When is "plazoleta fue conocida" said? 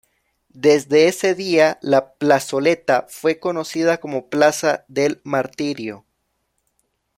2.15-3.99